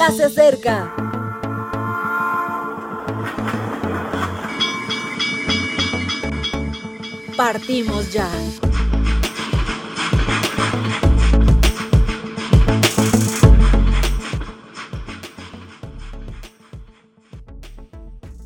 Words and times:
ya 0.00 0.10
se 0.12 0.24
acerca. 0.24 0.94
Partimos 7.36 8.10
ya. 8.10 8.26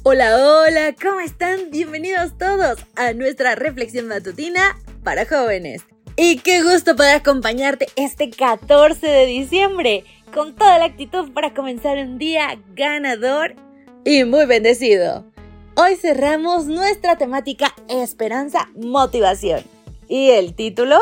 Hola, 0.02 0.36
hola, 0.36 0.94
¿cómo 1.00 1.20
están? 1.20 1.70
Bienvenidos 1.70 2.36
todos 2.36 2.78
a 2.96 3.12
nuestra 3.12 3.54
reflexión 3.54 4.08
matutina 4.08 4.76
para 5.04 5.24
jóvenes. 5.24 5.82
Y 6.16 6.38
qué 6.38 6.62
gusto 6.62 6.96
poder 6.96 7.16
acompañarte 7.16 7.86
este 7.94 8.30
14 8.30 9.06
de 9.06 9.26
diciembre 9.26 10.04
con 10.34 10.56
toda 10.56 10.78
la 10.78 10.86
actitud 10.86 11.32
para 11.32 11.54
comenzar 11.54 11.96
un 11.98 12.18
día 12.18 12.60
ganador 12.74 13.54
y 14.04 14.24
muy 14.24 14.46
bendecido. 14.46 15.24
Hoy 15.76 15.94
cerramos 15.94 16.66
nuestra 16.66 17.16
temática 17.16 17.72
Esperanza 17.88 18.68
Motivación. 18.74 19.62
¿Y 20.08 20.30
el 20.30 20.54
título? 20.54 20.98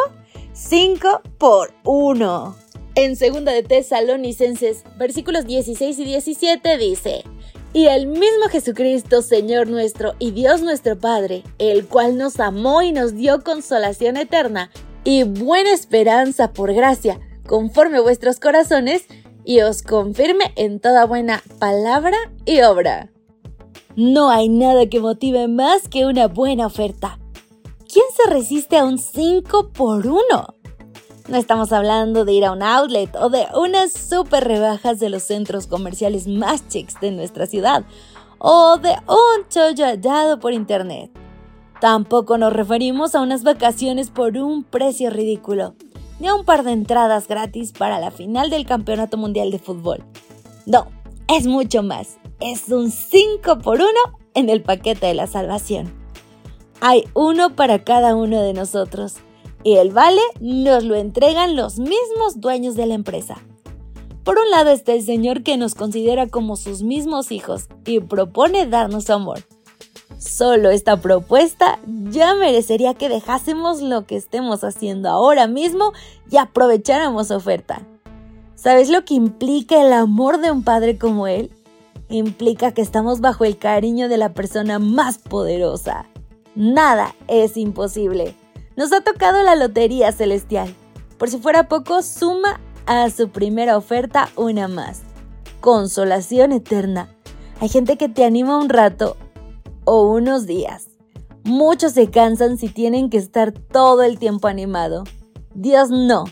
5 0.52 1.22
por 1.38 1.72
1. 1.84 2.56
En 2.94 3.14
2 3.18 3.44
de 3.46 3.62
Tesalonicenses, 3.62 4.84
versículos 4.98 5.46
16 5.46 5.98
y 5.98 6.04
17 6.04 6.76
dice, 6.76 7.24
y 7.72 7.86
el 7.86 8.06
mismo 8.06 8.48
Jesucristo, 8.50 9.22
Señor 9.22 9.66
nuestro 9.66 10.14
y 10.18 10.32
Dios 10.32 10.60
nuestro 10.60 10.98
Padre, 10.98 11.42
el 11.58 11.86
cual 11.86 12.18
nos 12.18 12.38
amó 12.38 12.82
y 12.82 12.92
nos 12.92 13.16
dio 13.16 13.42
consolación 13.42 14.18
eterna 14.18 14.70
y 15.04 15.24
buena 15.24 15.72
esperanza 15.72 16.52
por 16.52 16.74
gracia, 16.74 17.18
conforme 17.46 17.98
vuestros 17.98 18.38
corazones, 18.38 19.06
y 19.44 19.60
os 19.60 19.82
confirme 19.82 20.52
en 20.56 20.80
toda 20.80 21.06
buena 21.06 21.42
palabra 21.58 22.16
y 22.44 22.62
obra. 22.62 23.10
No 23.96 24.30
hay 24.30 24.48
nada 24.48 24.86
que 24.86 25.00
motive 25.00 25.48
más 25.48 25.88
que 25.88 26.06
una 26.06 26.28
buena 26.28 26.66
oferta. 26.66 27.18
¿Quién 27.92 28.06
se 28.16 28.30
resiste 28.30 28.78
a 28.78 28.84
un 28.84 28.98
5 28.98 29.70
por 29.72 30.06
1? 30.06 30.18
No 31.28 31.36
estamos 31.36 31.72
hablando 31.72 32.24
de 32.24 32.32
ir 32.32 32.44
a 32.44 32.52
un 32.52 32.62
outlet 32.62 33.14
o 33.16 33.28
de 33.28 33.46
unas 33.54 33.92
super 33.92 34.44
rebajas 34.44 34.98
de 34.98 35.08
los 35.08 35.22
centros 35.22 35.66
comerciales 35.66 36.26
más 36.26 36.66
chics 36.68 36.98
de 37.00 37.10
nuestra 37.10 37.46
ciudad 37.46 37.84
o 38.38 38.78
de 38.78 38.90
un 39.06 39.48
chollo 39.48 39.84
hallado 39.84 40.40
por 40.40 40.52
internet. 40.52 41.10
Tampoco 41.80 42.38
nos 42.38 42.52
referimos 42.52 43.14
a 43.14 43.20
unas 43.20 43.44
vacaciones 43.44 44.10
por 44.10 44.36
un 44.36 44.64
precio 44.64 45.10
ridículo, 45.10 45.74
ni 46.22 46.28
a 46.28 46.36
un 46.36 46.44
par 46.44 46.62
de 46.62 46.70
entradas 46.70 47.26
gratis 47.26 47.72
para 47.72 47.98
la 47.98 48.12
final 48.12 48.48
del 48.48 48.64
Campeonato 48.64 49.16
Mundial 49.16 49.50
de 49.50 49.58
Fútbol. 49.58 50.04
No, 50.66 50.86
es 51.26 51.48
mucho 51.48 51.82
más. 51.82 52.16
Es 52.38 52.68
un 52.68 52.92
5 52.92 53.58
por 53.58 53.80
1 53.80 53.88
en 54.34 54.48
el 54.48 54.62
paquete 54.62 55.06
de 55.06 55.14
la 55.14 55.26
salvación. 55.26 55.92
Hay 56.80 57.08
uno 57.14 57.56
para 57.56 57.82
cada 57.82 58.14
uno 58.14 58.40
de 58.40 58.52
nosotros 58.52 59.16
y 59.64 59.78
el 59.78 59.90
vale 59.90 60.22
nos 60.40 60.84
lo 60.84 60.94
entregan 60.94 61.56
los 61.56 61.80
mismos 61.80 62.36
dueños 62.40 62.76
de 62.76 62.86
la 62.86 62.94
empresa. 62.94 63.42
Por 64.22 64.38
un 64.38 64.48
lado 64.52 64.70
está 64.70 64.92
el 64.92 65.02
Señor 65.02 65.42
que 65.42 65.56
nos 65.56 65.74
considera 65.74 66.28
como 66.28 66.54
sus 66.54 66.84
mismos 66.84 67.32
hijos 67.32 67.66
y 67.84 67.98
propone 67.98 68.68
darnos 68.68 69.10
amor. 69.10 69.40
Solo 70.32 70.70
esta 70.70 70.96
propuesta 70.96 71.78
ya 71.86 72.34
merecería 72.34 72.94
que 72.94 73.10
dejásemos 73.10 73.82
lo 73.82 74.06
que 74.06 74.16
estemos 74.16 74.64
haciendo 74.64 75.10
ahora 75.10 75.46
mismo 75.46 75.92
y 76.30 76.38
aprovecháramos 76.38 77.28
su 77.28 77.34
oferta. 77.34 77.82
¿Sabes 78.54 78.88
lo 78.88 79.04
que 79.04 79.12
implica 79.12 79.82
el 79.84 79.92
amor 79.92 80.40
de 80.40 80.50
un 80.50 80.64
padre 80.64 80.96
como 80.96 81.26
él? 81.26 81.50
Implica 82.08 82.72
que 82.72 82.80
estamos 82.80 83.20
bajo 83.20 83.44
el 83.44 83.58
cariño 83.58 84.08
de 84.08 84.16
la 84.16 84.32
persona 84.32 84.78
más 84.78 85.18
poderosa. 85.18 86.06
Nada 86.54 87.14
es 87.28 87.58
imposible. 87.58 88.34
Nos 88.74 88.90
ha 88.94 89.02
tocado 89.02 89.42
la 89.42 89.54
lotería 89.54 90.12
celestial. 90.12 90.74
Por 91.18 91.28
si 91.28 91.36
fuera 91.36 91.68
poco, 91.68 92.00
suma 92.00 92.58
a 92.86 93.10
su 93.10 93.28
primera 93.28 93.76
oferta 93.76 94.30
una 94.36 94.66
más. 94.66 95.02
Consolación 95.60 96.52
eterna. 96.52 97.10
Hay 97.60 97.68
gente 97.68 97.98
que 97.98 98.08
te 98.08 98.24
anima 98.24 98.56
un 98.56 98.70
rato 98.70 99.18
o 99.84 100.02
unos 100.02 100.46
días. 100.46 100.88
Muchos 101.44 101.92
se 101.92 102.10
cansan 102.10 102.58
si 102.58 102.68
tienen 102.68 103.10
que 103.10 103.18
estar 103.18 103.52
todo 103.52 104.02
el 104.02 104.18
tiempo 104.18 104.48
animado. 104.48 105.04
Dios 105.54 105.90
no. 105.90 106.24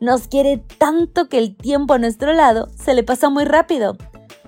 Nos 0.00 0.28
quiere 0.28 0.62
tanto 0.78 1.28
que 1.28 1.38
el 1.38 1.56
tiempo 1.56 1.94
a 1.94 1.98
nuestro 1.98 2.32
lado 2.32 2.68
se 2.76 2.94
le 2.94 3.02
pasa 3.02 3.30
muy 3.30 3.44
rápido. 3.44 3.96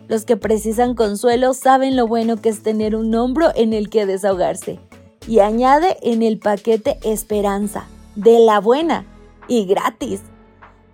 Los 0.09 0.25
que 0.25 0.37
precisan 0.37 0.95
consuelo 0.95 1.55
saben 1.55 1.97
lo 1.97 2.07
bueno 2.07 2.37
que 2.37 2.49
es 2.49 2.63
tener 2.63 2.97
un 2.97 3.15
hombro 3.15 3.51
en 3.55 3.73
el 3.73 3.91
que 3.91 4.07
desahogarse 4.07 4.81
y 5.27 5.41
añade 5.41 5.99
en 6.03 6.23
el 6.23 6.39
paquete 6.39 6.99
esperanza, 7.03 7.85
de 8.17 8.39
la 8.39 8.61
buena 8.61 9.05
y 9.47 9.67
gratis. 9.67 10.23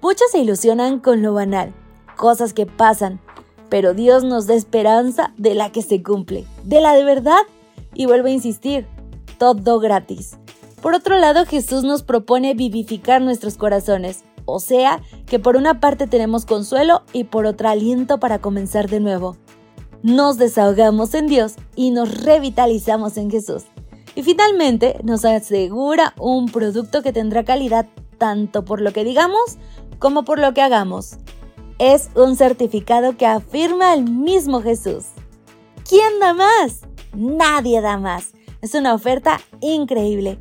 Muchos 0.03 0.31
se 0.33 0.39
ilusionan 0.39 0.99
con 0.99 1.23
lo 1.23 1.33
banal, 1.33 1.73
cosas 2.17 2.53
que 2.53 2.67
pasan, 2.67 3.21
pero 3.69 3.95
Dios 3.95 4.25
nos 4.25 4.47
da 4.47 4.55
esperanza 4.55 5.33
de 5.39 5.55
la 5.55 5.71
que 5.71 5.83
se 5.83 6.03
cumple, 6.03 6.45
de 6.65 6.81
la 6.81 6.95
de 6.95 7.05
verdad. 7.05 7.41
Y 7.94 8.06
vuelvo 8.06 8.28
a 8.28 8.32
insistir, 8.32 8.87
todo 9.38 9.78
gratis. 9.81 10.37
Por 10.82 10.94
otro 10.94 11.16
lado, 11.19 11.47
Jesús 11.47 11.84
nos 11.84 12.03
propone 12.03 12.55
vivificar 12.55 13.22
nuestros 13.22 13.56
corazones, 13.56 14.25
o 14.44 14.60
sea, 14.60 15.00
que 15.27 15.38
por 15.38 15.56
una 15.56 15.81
parte 15.81 16.06
tenemos 16.06 16.44
consuelo 16.44 17.03
y 17.12 17.25
por 17.25 17.47
otra 17.47 17.71
aliento 17.71 18.21
para 18.21 18.38
comenzar 18.38 18.91
de 18.91 19.00
nuevo. 19.00 19.37
Nos 20.03 20.37
desahogamos 20.37 21.15
en 21.15 21.27
Dios 21.27 21.54
y 21.75 21.91
nos 21.91 22.22
revitalizamos 22.22 23.16
en 23.16 23.31
Jesús. 23.31 23.65
Y 24.15 24.22
finalmente 24.22 25.00
nos 25.03 25.25
asegura 25.25 26.15
un 26.19 26.47
producto 26.47 27.03
que 27.03 27.12
tendrá 27.12 27.44
calidad 27.44 27.87
tanto 28.19 28.65
por 28.65 28.81
lo 28.81 28.93
que 28.93 29.04
digamos 29.04 29.59
como 29.99 30.25
por 30.25 30.38
lo 30.38 30.53
que 30.53 30.60
hagamos. 30.60 31.16
Es 31.78 32.10
un 32.15 32.37
certificado 32.37 33.16
que 33.16 33.27
afirma 33.27 33.94
el 33.94 34.04
mismo 34.04 34.60
Jesús. 34.60 35.06
¿Quién 35.88 36.21
da 36.21 36.34
más? 36.34 36.83
Nadie 37.15 37.81
da 37.81 37.99
más. 37.99 38.33
Es 38.61 38.75
una 38.75 38.95
oferta 38.95 39.41
increíble. 39.61 40.39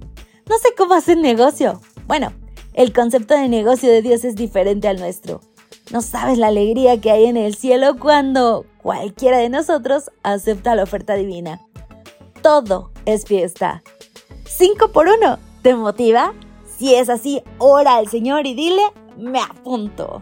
No 0.50 0.58
sé 0.58 0.70
cómo 0.78 0.94
hacer 0.94 1.18
negocio. 1.18 1.82
Bueno, 2.08 2.34
el 2.74 2.94
concepto 2.94 3.34
de 3.34 3.50
negocio 3.50 3.90
de 3.90 4.02
Dios 4.02 4.24
es 4.24 4.36
diferente 4.36 4.88
al 4.88 5.00
nuestro. 5.00 5.42
No 5.92 6.02
sabes 6.02 6.38
la 6.38 6.48
alegría 6.48 7.00
que 7.00 7.12
hay 7.12 7.26
en 7.26 7.38
el 7.38 7.56
cielo 7.56 7.98
cuando 8.00 8.66
cualquiera 8.82 9.38
de 9.38 9.50
nosotros 9.50 10.12
acepta 10.24 10.76
la 10.76 10.84
oferta 10.84 11.16
divina 11.16 11.60
todo 12.44 12.92
es 13.06 13.26
fiesta. 13.26 13.82
5 14.46 14.92
por 14.92 15.08
1, 15.08 15.40
¿te 15.64 15.74
motiva? 15.74 16.34
Si 16.78 16.94
es 16.94 17.10
así, 17.10 17.42
ora 17.58 17.96
al 17.96 18.10
Señor 18.10 18.46
y 18.46 18.54
dile, 18.54 18.84
me 19.18 19.40
apunto. 19.40 20.22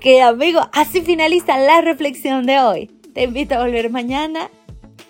Que 0.00 0.22
amigo, 0.22 0.60
así 0.72 1.02
finaliza 1.02 1.58
la 1.58 1.82
reflexión 1.82 2.46
de 2.46 2.58
hoy. 2.58 2.86
Te 3.14 3.24
invito 3.24 3.54
a 3.54 3.62
volver 3.62 3.90
mañana. 3.90 4.50